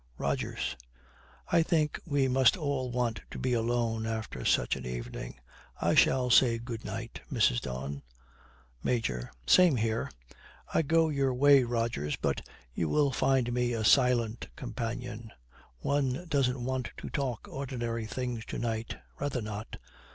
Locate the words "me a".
13.53-13.85